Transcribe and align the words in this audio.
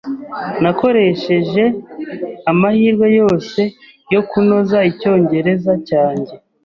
Nakoresheje 0.63 1.63
amahirwe 2.51 3.07
yose 3.19 3.61
yo 4.13 4.21
kunoza 4.29 4.77
icyongereza 4.91 5.73
cyanjye. 5.87 6.33